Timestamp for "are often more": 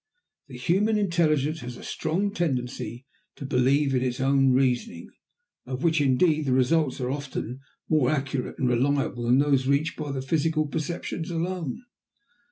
6.99-8.09